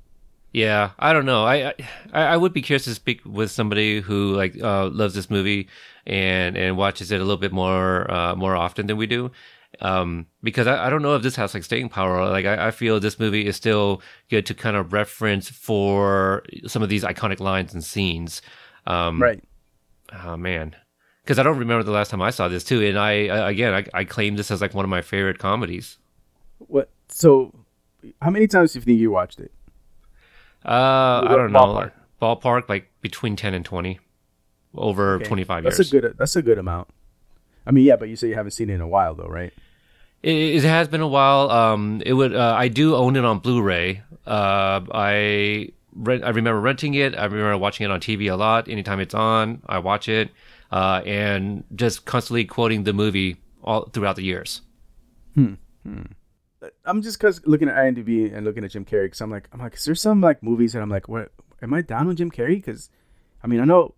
[0.52, 1.44] Yeah, I don't know.
[1.44, 1.74] I
[2.12, 5.68] I, I would be curious to speak with somebody who like uh, loves this movie
[6.06, 9.30] and and watches it a little bit more uh, more often than we do.
[9.80, 12.28] Um, because I, I don't know if this has like staying power.
[12.30, 16.82] Like I, I feel this movie is still good to kind of reference for some
[16.82, 18.40] of these iconic lines and scenes.
[18.87, 19.44] Um, Right.
[20.24, 20.74] Oh man,
[21.22, 22.82] because I don't remember the last time I saw this too.
[22.82, 23.11] And I
[23.50, 25.98] again I, I claim this as like one of my favorite comedies.
[26.56, 26.88] What?
[27.08, 27.54] So,
[28.22, 29.52] how many times do you think you watched it?
[30.68, 31.59] Uh, I don't know.
[31.61, 31.92] ballpark?
[32.20, 33.98] Ballpark like between ten and twenty,
[34.74, 35.24] over Okay.
[35.24, 36.14] twenty five That's a good.
[36.18, 36.88] That's a good amount.
[37.66, 39.52] I mean, yeah, but you say you haven't seen it in a while, though, right?
[40.22, 41.50] It, it has been a while.
[41.50, 42.35] Um, it would.
[42.35, 44.02] Uh, I do own it on Blu-ray.
[44.26, 46.24] Uh, I rent.
[46.24, 47.14] I remember renting it.
[47.16, 48.68] I remember watching it on TV a lot.
[48.68, 50.31] Anytime it's on, I watch it.
[50.72, 54.61] Uh, and just constantly quoting the movie all throughout the years.
[56.85, 59.61] I'm just cause looking at IMDb and looking at Jim Carrey because I'm like I'm
[59.61, 61.31] like is there some like movies that I'm like what
[61.62, 62.57] am I down with Jim Carrey?
[62.57, 62.90] Because
[63.42, 63.94] I mean I know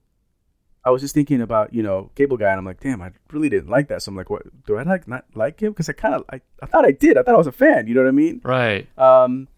[0.85, 3.49] I was just thinking about you know Cable Guy and I'm like damn I really
[3.49, 5.93] didn't like that so I'm like what do I like not like him because I
[5.95, 8.03] kind of I, I thought I did I thought I was a fan you know
[8.03, 8.87] what I mean Right.
[8.99, 9.49] um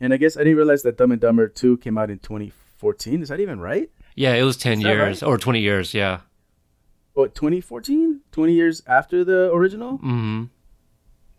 [0.00, 3.22] and I guess I didn't realize that Dumb and Dumber 2 came out in 2014
[3.22, 5.28] is that even right Yeah, it was 10 years right?
[5.28, 5.92] or 20 years.
[5.94, 6.20] Yeah.
[7.14, 10.44] what 2014 20 years after the original hmm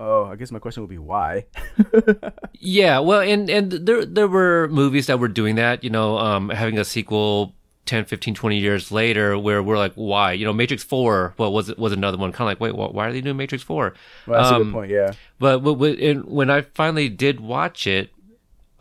[0.01, 1.45] oh I guess my question would be why
[2.53, 6.49] Yeah, well, and and there there were movies that were doing that, you know, um,
[6.49, 10.33] having a sequel 10, 15, 20 years later where we're like, why?
[10.33, 12.93] You know, Matrix 4, well, was it was another one kind of like, wait, wh-
[12.93, 13.93] why are they doing Matrix 4?
[14.25, 18.11] well that's a Um, good point yeah But and when I finally did watch it,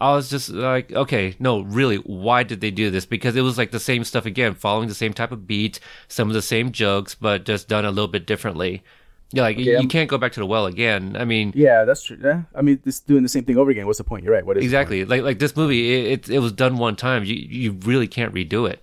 [0.01, 3.05] I was just like, okay, no, really, why did they do this?
[3.07, 5.79] Because it was like the same stuff again, following the same type of beat,
[6.09, 8.83] some of the same jokes, but just done a little bit differently.
[9.33, 11.17] Yeah, like Okay, you I'm- can't go back to the well again.
[11.17, 12.19] I mean, Yeah, that's true.
[12.23, 13.87] Yeah, I mean, just doing the same thing over again.
[13.87, 14.25] What's the point?
[14.25, 14.45] You're right.
[14.45, 15.05] What is exactly.
[15.05, 17.25] Like like this movie, it, it it was done one time.
[17.25, 18.83] You you really can't redo it.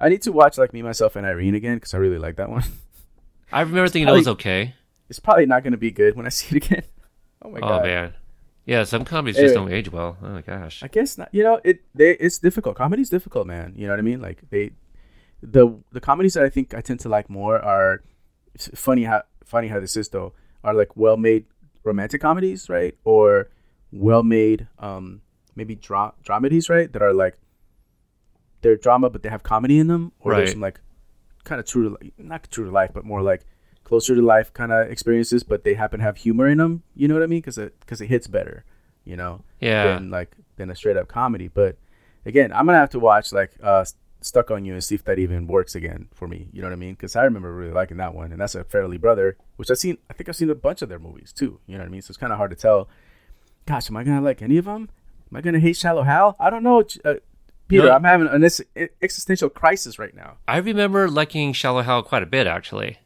[0.00, 2.48] I need to watch like me, myself, and Irene again because I really like that
[2.50, 2.62] one.
[3.52, 4.74] I remember thinking probably- it was okay.
[5.08, 6.82] It's probably not going to be good when I see it again.
[7.42, 7.82] Oh my Oh god.
[7.82, 8.14] Oh man,
[8.66, 10.16] yeah, some comedies just don't age well.
[10.22, 10.84] Oh my gosh.
[10.84, 11.30] I guess not.
[11.32, 12.76] You know, it they it's difficult.
[12.76, 13.72] Comedy's difficult, man.
[13.76, 14.20] You know what I mean?
[14.20, 14.70] Like they,
[15.42, 18.02] the the comedies that I think I tend to like more are
[18.74, 20.32] funny how funny how this is though
[20.64, 21.44] are like well made
[21.84, 22.94] romantic comedies, right?
[23.04, 23.48] Or
[23.92, 25.20] well made um
[25.56, 26.90] maybe dra- dramedies, right?
[26.92, 27.36] That are like
[28.62, 30.38] they're drama but they have comedy in them, or Right.
[30.38, 30.80] there's some like
[31.44, 33.42] kind of true to, not true to life, but more like
[33.84, 36.82] closer to life kind of experiences, but they happen to have humor in them.
[36.94, 37.40] You know what I mean?
[37.40, 38.64] Because it because it hits better.
[39.04, 39.94] You know Yeah.
[39.94, 41.48] than like than a straight up comedy.
[41.48, 41.76] But
[42.26, 43.84] again, I'm gonna have to watch like uh
[44.22, 46.48] Stuck on You and see if that even works again for me.
[46.52, 46.92] You know what I mean?
[46.92, 49.98] Because I remember really liking that one, and that's a Farrelly Brother, which I've seen.
[50.10, 51.60] I think I've seen a bunch of their movies too.
[51.66, 52.02] You know what I mean?
[52.02, 52.88] So it's kind of hard to tell.
[53.66, 54.90] Gosh, am I gonna like any of them?
[55.30, 56.36] Am I gonna hate Shallow Hal?
[56.38, 56.82] I don't know.
[57.04, 57.14] Uh,
[57.68, 57.92] Peter, No.
[57.92, 58.42] I'm having an
[59.00, 60.38] existential crisis right now.
[60.48, 62.98] I remember liking Shallow Hal quite a bit actually.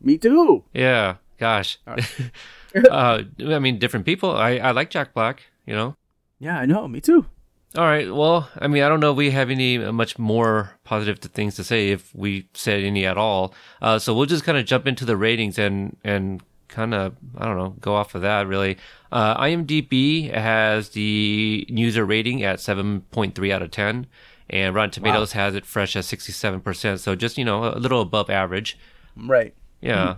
[0.00, 0.64] Me too.
[0.72, 1.78] Yeah, gosh.
[1.86, 4.30] uh, I mean, different people.
[4.30, 5.96] I, I like Jack Black, you know.
[6.38, 6.86] Yeah, I know.
[6.86, 7.26] Me too.
[7.76, 8.12] All right.
[8.12, 11.54] Well, I mean, I don't know if we have any uh, much more positive things
[11.56, 13.54] to say if we said any at all.
[13.82, 17.44] Uh, so we'll just kind of jump into the ratings and and kind of I
[17.44, 18.78] don't know go off of that really.
[19.12, 24.06] Uh, IMDb has the user rating at seven point three out of ten,
[24.48, 27.00] and Rotten Tomatoes has it fresh at sixty seven percent.
[27.00, 28.78] So just you know a little above average.
[29.14, 29.54] Right.
[29.82, 30.16] Yeah.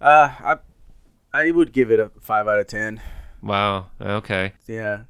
[0.00, 0.56] Uh, I
[1.32, 3.00] I would give it a five out of ten.
[3.42, 3.86] Wow.
[4.00, 4.54] Okay.
[4.66, 5.02] Yeah.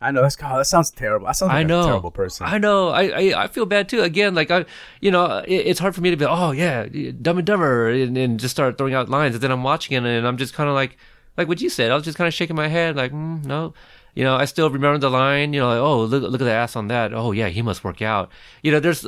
[0.00, 1.26] I know that's God, that sounds terrible.
[1.26, 1.80] I sound like I know.
[1.80, 2.46] a terrible person.
[2.46, 2.90] I know.
[2.90, 4.02] I, I I feel bad too.
[4.02, 4.66] Again, like I,
[5.00, 6.26] you know, it, it's hard for me to be.
[6.26, 6.86] Oh yeah,
[7.22, 9.34] Dumb and Dumber, and, and just start throwing out lines.
[9.34, 10.98] And then I'm watching it, and I'm just kind of like,
[11.38, 11.90] like what you said.
[11.90, 13.72] I was just kind of shaking my head, like, mm, no.
[14.14, 15.52] You know, I still remember the line.
[15.52, 17.14] You know, like, oh look look at the ass on that.
[17.14, 18.30] Oh yeah, he must work out.
[18.62, 19.06] You know, there's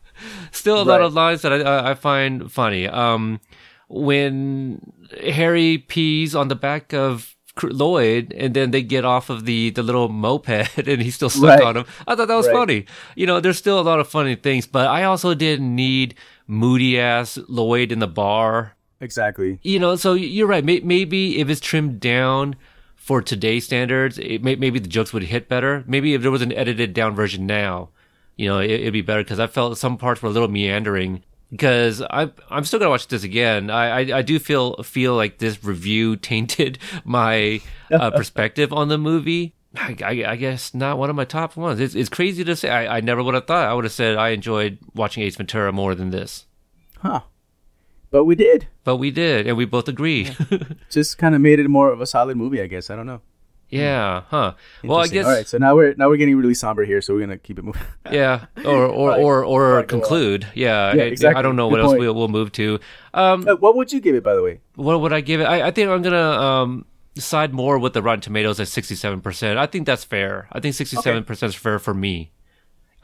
[0.50, 2.88] still a lot of lines that I I, I find funny.
[2.88, 3.40] Um,
[3.88, 7.35] when Harry pees on the back of.
[7.62, 10.48] Lloyd, and then they get off of the the little moped,
[10.88, 11.62] and he's still stuck Right.
[11.62, 11.84] on him.
[12.06, 12.54] I thought that was Right.
[12.56, 12.84] funny.
[13.14, 16.14] You know, there's still a lot of funny things, but I also didn't need
[16.46, 18.74] moody ass Lloyd in the bar.
[19.00, 19.58] exactly.
[19.62, 20.64] You know, so you're right.
[20.64, 22.56] Maybe if it's trimmed down
[22.94, 25.84] for today's standards, it may- maybe the jokes would hit better.
[25.86, 27.90] Maybe if there was an edited down version now,
[28.36, 31.22] you know, it, it'd be better because I felt some parts were a little meandering.
[31.50, 33.70] Because I'm I'm still gonna watch this again.
[33.70, 38.98] I, I, I do feel feel like this review tainted my uh, perspective on the
[38.98, 39.54] movie.
[39.76, 41.80] I, I, I guess not one of my top ones.
[41.80, 42.70] It's, it's crazy to say.
[42.70, 43.68] I, I never would have thought.
[43.68, 46.46] I would have said I enjoyed watching Ace Ventura more than this,
[46.98, 47.20] Huh.
[48.10, 48.68] But we did.
[48.84, 50.30] but we did, and we both agree.
[50.90, 52.88] Just kind of made it more of a solid movie, I guess.
[52.88, 53.20] I don't know.
[53.68, 54.54] Yeah, huh?
[54.84, 55.46] Well, I guess All right.
[55.46, 57.82] So now we're now we're getting really somber here, so we're gonna keep it moving.
[58.12, 59.20] Yeah, or or Right.
[59.24, 60.46] or, or Right, conclude.
[60.54, 61.38] Yeah, Yeah, I- exactly.
[61.38, 62.78] I don't know Good what else we'll, we'll move to.
[63.14, 64.60] Um, Uh, what would you give it, by the way?
[64.76, 65.44] what would I give it?
[65.44, 66.84] I, I think I'm gonna um
[67.18, 69.20] side more with the Rotten Tomatoes at 67.
[69.22, 70.48] percent I think that's fair.
[70.52, 72.30] I think 67 percent is fair for me.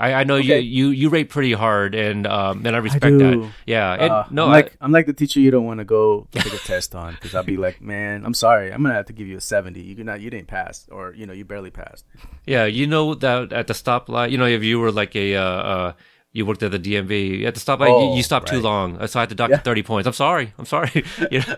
[0.02, 0.60] I, I know Okay.
[0.60, 3.18] you, you you rate pretty hard, and um and I respect do.
[3.18, 3.52] that.
[3.66, 6.26] Yeah, and Uh, no, I'm like I'm like the teacher you don't want to go
[6.32, 9.12] take a test on because I'll be like, man, I'm sorry, I'm gonna have to
[9.12, 9.80] give you a 70.
[9.80, 12.04] You did not, you didn't pass, or you know, you barely passed.
[12.46, 15.42] Yeah, you know that at the stoplight, you know, if you were like a, uh,
[15.44, 15.92] uh,
[16.32, 19.20] you worked at the DMV at the stoplight, you, Oh, you stopped too long, so
[19.20, 19.56] I had to dock Yeah.
[19.56, 20.06] you thirty points.
[20.06, 21.04] I'm sorry, I'm sorry.
[21.30, 21.56] you know,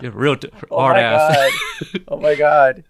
[0.00, 1.22] you're real t- Oh hard my ass.
[1.28, 1.52] god!
[2.08, 2.84] oh my god!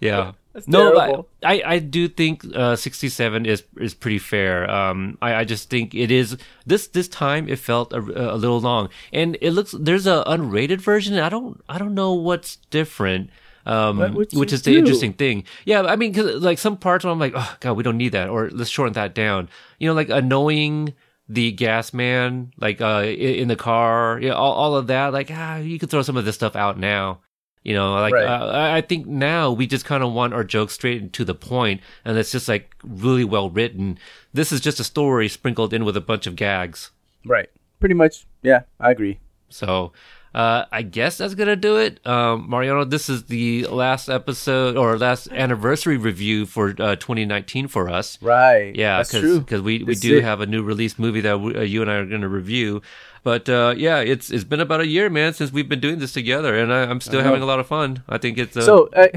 [0.00, 1.28] yeah, That's No, terrible.
[1.40, 4.70] but I, I do think uh, 67 is is pretty fair.
[4.70, 6.36] Um, I, I just think it is
[6.66, 10.80] this this time it felt a, a little long, and it looks there's a unrated
[10.80, 11.18] version.
[11.18, 13.30] I don't I don't know what's different.
[13.64, 14.78] Um, which you is the do?
[14.78, 15.44] interesting thing.
[15.64, 18.10] Yeah, I mean, 'cause, like some parts where I'm like, oh god, we don't need
[18.12, 19.48] that, or let's shorten that down.
[19.78, 20.94] You know, like annoying
[21.28, 25.12] the gas man, like uh, in the car, yeah, all, all of that.
[25.12, 27.20] Like, ah, you could throw some of this stuff out now.
[27.64, 28.24] You know, like Right.
[28.26, 31.24] uh, I- I think now we just kind of want our jokes straight and to
[31.24, 33.98] the point, and it's just like really well written.
[34.34, 36.90] This is just a story sprinkled in with a bunch of gags.
[37.24, 37.48] Right.
[37.78, 38.26] Pretty much.
[38.42, 39.18] Yeah, I agree.
[39.48, 39.92] So
[40.34, 42.04] uh, I guess that's gonna do it.
[42.06, 47.88] Um, Mariano, this is the last episode or last anniversary review for uh, 2019 for
[47.90, 48.18] us.
[48.22, 48.74] Right.
[48.74, 49.40] Yeah, that's true.
[49.40, 50.24] because we, we This do it.
[50.24, 52.80] have a new release movie that we, uh, you and I are going to review.
[53.22, 56.12] But uh, yeah, it's it's been about a year, man, since we've been doing this
[56.12, 58.02] together, and I, I'm still having a lot of fun.
[58.08, 59.10] I think it's uh, So I,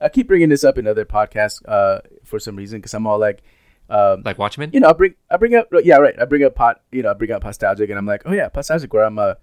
[0.00, 3.18] I keep bringing this up in other podcasts uh, for some reason because I'm all
[3.18, 3.42] like,
[3.88, 4.70] um, like Watchmen.
[4.72, 7.10] you know, I bring I bring up yeah right I bring up pot you know
[7.10, 9.36] I bring up Podstalgic and I'm like oh yeah Podstalgic where I'm a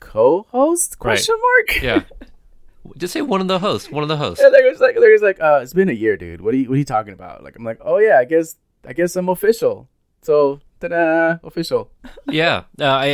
[0.00, 2.02] co-host question mark yeah,
[2.98, 3.90] just say one of the hosts.
[3.90, 4.42] One of the hosts.
[4.42, 6.74] and Larry's like Larry's like uh it's been a year dude what are you what
[6.74, 9.88] are you talking about like I'm like oh yeah I guess I guess I'm official
[10.22, 11.90] so ta-da official
[12.30, 13.06] yeah, uh, I,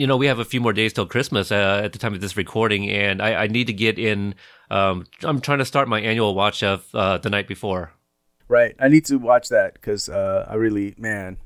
[0.00, 2.20] you know, we have a few more days till Christmas uh, at the time of
[2.20, 4.34] this recording, and I, I need to get in.
[4.70, 7.92] Um, I'm trying to start my annual watch of uh, the night before.
[8.48, 11.36] right I need to watch that because uh I really man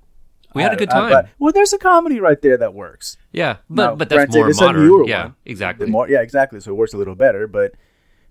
[0.54, 1.10] We had a I- good I- time.
[1.12, 4.38] but- well there's a comedy right there that works yeah, but Now, but that's granted,
[4.38, 4.86] more it's a modern.
[4.86, 5.34] newer yeah, one.
[5.46, 5.86] exactly.
[5.90, 6.60] More, yeah, exactly.
[6.60, 7.72] So it works a little better, but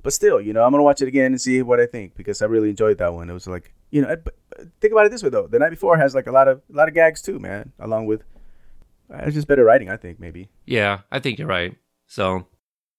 [0.04, 2.42] but still, you know, I'm gonna watch it again and see what I think because
[2.44, 3.30] I really enjoyed that one.
[3.30, 4.16] It was like, you know,
[4.80, 6.76] think about it this way though: the night before has like a lot of a
[6.76, 7.72] lot of gags too, man.
[7.80, 8.24] Along with,
[9.14, 10.50] uh, it's just better writing, I think, maybe.
[10.66, 11.76] Yeah, I think you're right.
[12.08, 12.48] So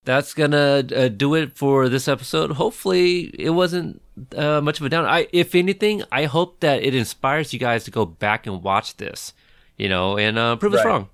[0.05, 2.53] that's gonna uh, do it for this episode.
[2.53, 4.01] Hopefully, it wasn't
[4.37, 5.05] uh, much of a down.
[5.07, 8.97] I, if anything, I hope that it inspires you guys to go back and watch
[8.97, 9.33] this.
[9.79, 11.09] You know, and uh, prove us wrong.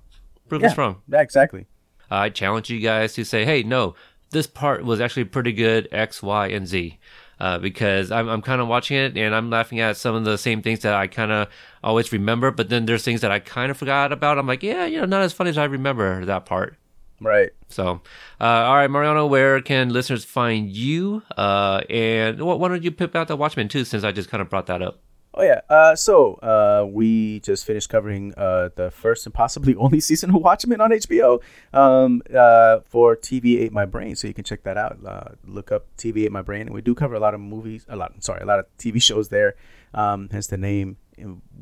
[0.49, 1.01] Prove Yeah, us wrong.
[1.07, 1.65] yeah, exactly.
[2.11, 3.95] I challenge you guys to say, "Hey, no,
[4.31, 6.97] this part was actually pretty good X, Y, and Z."
[7.39, 10.37] Uh, because I'm, I'm kind of watching it and I'm laughing at some of the
[10.37, 11.47] same things that I kind of
[11.81, 14.37] always remember, but then there's things that I kind of forgot about.
[14.37, 16.75] I'm like, yeah, you know, not as funny as I remember that part.
[17.21, 17.51] Right.
[17.69, 18.01] So,
[18.41, 21.23] uh, all right, Mariano, where can listeners find you?
[21.37, 24.49] Uh, and why don't you pip out the Watchmen too, since I just kind of
[24.49, 24.99] brought that up?
[25.39, 25.61] Oh yeah.
[25.69, 30.41] Uh, so uh, we just finished covering uh, the first and possibly only season of
[30.41, 34.17] Watchmen on HBO um, uh, for TV Ate My Brain.
[34.17, 34.97] So you can check that out.
[35.05, 37.85] Uh, look up TV Ate My Brain, and we do cover a lot of movies,
[37.87, 38.21] a lot.
[38.21, 39.55] Sorry, a lot of TV shows there.
[39.93, 40.97] Um, hence the name,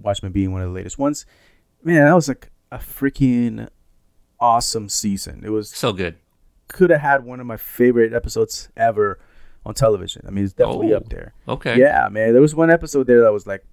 [0.01, 1.27] Watchmen being one of the latest ones.
[1.83, 3.67] Man, that was like a freaking
[4.39, 5.43] awesome season.
[5.45, 6.15] It was So good.
[6.67, 9.19] could have had one of my favorite episodes ever
[9.67, 10.23] on television.
[10.27, 10.97] I mean, it's definitely Oh.
[10.97, 11.33] up there.
[11.47, 11.77] Okay.
[11.77, 12.31] Yeah, man.
[12.33, 13.63] There was one episode there that was like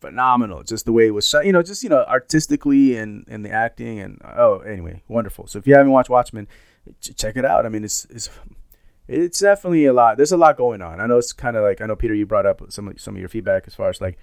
[0.00, 0.62] phenomenal.
[0.62, 3.50] Just the way it was shot, you know, just you know, artistically and and the
[3.50, 5.46] acting and oh, anyway, wonderful.
[5.46, 6.48] So if you haven't watched Watchmen,
[7.00, 7.66] ch- check it out.
[7.66, 8.30] I mean, it's it's
[9.08, 10.16] it's definitely a lot.
[10.16, 11.00] There's a lot going on.
[11.00, 13.14] I know it's kind of like I know Peter, you brought up some of, some
[13.14, 14.18] of your feedback as far as like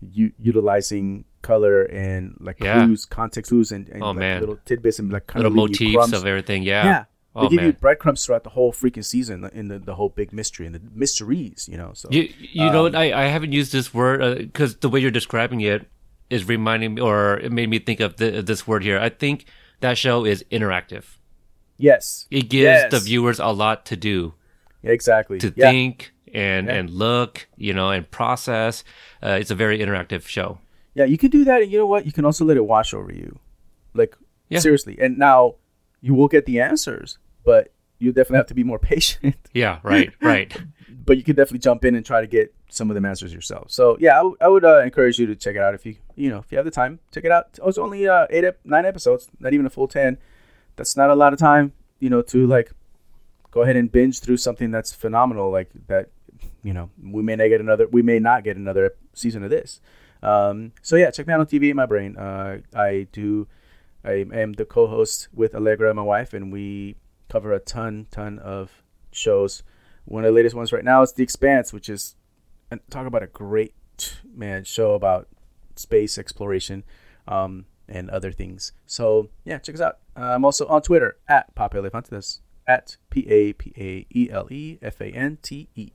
[0.00, 2.84] you utilizing color and like Yeah.
[2.84, 4.40] clues, context clues, and, and Oh, like man.
[4.40, 6.62] little tidbits and like kind Little of motifs of everything.
[6.62, 6.84] Yeah.
[6.84, 7.04] yeah.
[7.34, 10.32] Oh, they give you breadcrumbs throughout the whole freaking season in the, the whole big
[10.34, 11.92] mystery and the mysteries, you know.
[11.94, 12.94] So You you know Um, what?
[12.94, 15.86] I, I haven't used this word because the way you're describing it
[16.28, 18.98] is reminding me, or it made me think of the, this word here.
[18.98, 19.46] I think
[19.80, 21.04] that show is interactive.
[21.78, 22.90] yes, It gives Yes.
[22.90, 24.34] the viewers a lot to do,
[24.82, 25.70] exactly to yeah.
[25.70, 26.74] think and Yeah.
[26.74, 28.84] and look, you know, and process.
[29.22, 30.58] Uh, it's a very interactive show.
[30.94, 32.04] Yeah, you can do that, and you know what?
[32.06, 33.38] You can also let it wash over you,
[33.94, 34.16] like
[34.48, 34.60] Yeah.
[34.60, 34.98] seriously.
[35.00, 35.54] And now
[36.02, 39.36] you will get the answers, but you definitely have to be more patient.
[39.54, 39.78] Yeah.
[39.82, 40.12] Right.
[40.20, 40.54] Right.
[41.04, 43.70] but you can definitely jump in and try to get some of the answers yourself.
[43.70, 45.96] So yeah, I, w- I would uh, encourage you to check it out if you
[46.16, 47.58] you know if you have the time, check it out.
[47.62, 50.18] Oh, it's only uh, eight ep- nine episodes, not even a full ten.
[50.76, 52.72] That's not a lot of time, you know, to like
[53.50, 56.10] go ahead and binge through something that's phenomenal like that.
[56.64, 59.80] You know, we may not get another, we may not get another season of this.
[60.22, 62.16] Um, so yeah, check me out on TV Ate My Brain.
[62.16, 63.46] Uh, I do.
[64.04, 66.96] I am the co-host with Allegra, my wife, and we
[67.28, 69.62] cover a ton, ton of shows.
[70.04, 72.16] One of the latest ones right now is The Expanse, which is
[72.70, 73.74] and talk about a great
[74.34, 75.28] man show about
[75.76, 76.84] space exploration
[77.28, 78.72] um, and other things.
[78.86, 79.98] So yeah, check us out.
[80.16, 82.08] Uh, I'm also on Twitter at Papa Elefante.
[82.08, 85.90] That's at P A P A E L E F A N T E.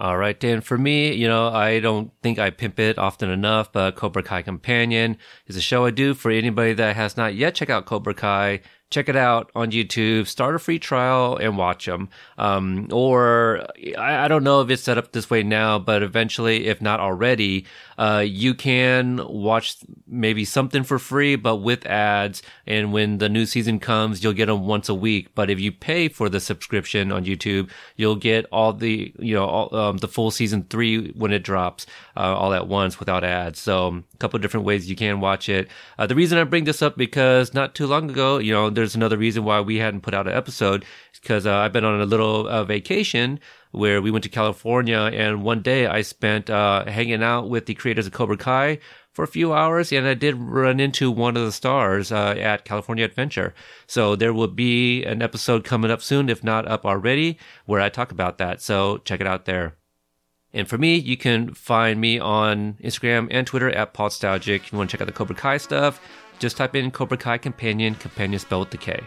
[0.00, 0.60] All right, Dan.
[0.60, 4.42] For me, you know, I don't think I pimp it often enough, but Cobra Kai
[4.42, 5.16] Companion
[5.48, 8.60] is a show I do for anybody that has not yet checked out Cobra Kai.
[8.90, 10.26] Check it out on YouTube.
[10.26, 12.08] Start a free trial and watch them.
[12.38, 13.66] Um, or
[13.98, 16.98] I, I, don't know if it's set up this way now, but eventually, if not
[16.98, 17.66] already,
[17.98, 19.76] uh, you can watch
[20.06, 22.42] maybe something for free, but with ads.
[22.66, 25.34] And when the new season comes, you'll get them once a week.
[25.34, 29.44] But if you pay for the subscription on YouTube, you'll get all the, you know,
[29.44, 31.84] all, um, the full season three when it drops,
[32.16, 33.58] uh, all at once without ads.
[33.58, 35.68] So a couple different ways you can watch it.
[35.98, 38.94] Uh, the reason I bring this up because not too long ago, you know, there's
[38.94, 40.84] another reason why we hadn't put out an episode
[41.20, 43.40] because uh, I've been on a little uh, vacation
[43.72, 47.74] where we went to California and one day I spent uh, hanging out with the
[47.74, 48.78] creators of Cobra Kai
[49.12, 52.64] for a few hours and I did run into one of the stars uh, at
[52.64, 53.52] California Adventure.
[53.88, 57.88] So there will be an episode coming up soon, if not up already, where I
[57.88, 58.62] talk about that.
[58.62, 59.76] So check it out there.
[60.52, 64.56] And for me, you can find me on Instagram and Twitter at Podstalgic.
[64.56, 66.00] If you want to check out the Cobra Kai stuff,
[66.38, 69.00] just type in Cobra Kai Companion, Companion spelled with the K.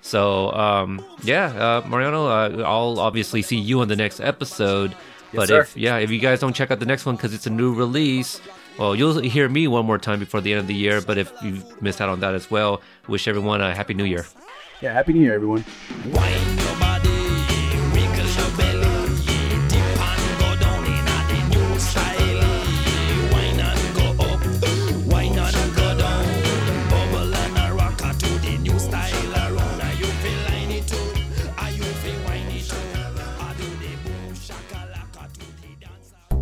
[0.00, 4.94] So, um, yeah, uh, Mariano, uh, I'll obviously see you on the next episode.
[5.34, 5.62] but sir.
[5.62, 7.74] if, yeah, if you guys don't check out the next one because it's a new
[7.74, 8.40] release,
[8.78, 11.00] well, you'll hear me one more time before the end of the year.
[11.00, 14.26] But if you've missed out on that as well, wish everyone a happy new year.
[14.80, 15.64] Yeah, happy new year, everyone.